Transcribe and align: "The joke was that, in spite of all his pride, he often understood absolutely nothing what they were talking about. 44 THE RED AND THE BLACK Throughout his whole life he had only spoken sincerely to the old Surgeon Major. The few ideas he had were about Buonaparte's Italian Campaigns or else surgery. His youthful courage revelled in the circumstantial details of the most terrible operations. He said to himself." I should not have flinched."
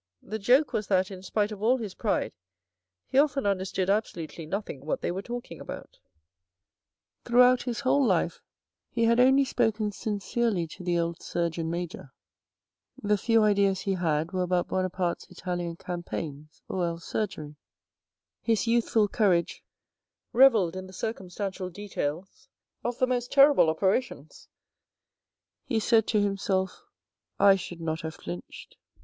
"The 0.22 0.40
joke 0.40 0.72
was 0.72 0.88
that, 0.88 1.12
in 1.12 1.22
spite 1.22 1.52
of 1.52 1.62
all 1.62 1.76
his 1.76 1.94
pride, 1.94 2.32
he 3.06 3.18
often 3.20 3.46
understood 3.46 3.88
absolutely 3.88 4.44
nothing 4.44 4.84
what 4.84 5.00
they 5.00 5.12
were 5.12 5.22
talking 5.22 5.60
about. 5.60 6.00
44 7.24 7.30
THE 7.30 7.30
RED 7.30 7.30
AND 7.30 7.30
THE 7.30 7.30
BLACK 7.30 7.30
Throughout 7.30 7.62
his 7.62 7.80
whole 7.82 8.04
life 8.04 8.40
he 8.90 9.04
had 9.04 9.20
only 9.20 9.44
spoken 9.44 9.92
sincerely 9.92 10.66
to 10.66 10.82
the 10.82 10.98
old 10.98 11.22
Surgeon 11.22 11.70
Major. 11.70 12.12
The 13.00 13.16
few 13.16 13.44
ideas 13.44 13.82
he 13.82 13.92
had 13.92 14.32
were 14.32 14.42
about 14.42 14.66
Buonaparte's 14.66 15.28
Italian 15.30 15.76
Campaigns 15.76 16.62
or 16.68 16.84
else 16.84 17.04
surgery. 17.04 17.54
His 18.42 18.66
youthful 18.66 19.06
courage 19.06 19.62
revelled 20.32 20.74
in 20.74 20.88
the 20.88 20.92
circumstantial 20.92 21.70
details 21.70 22.48
of 22.82 22.98
the 22.98 23.06
most 23.06 23.30
terrible 23.30 23.68
operations. 23.70 24.48
He 25.64 25.78
said 25.78 26.08
to 26.08 26.20
himself." 26.20 26.82
I 27.38 27.54
should 27.54 27.80
not 27.80 28.00
have 28.00 28.16
flinched." 28.16 28.76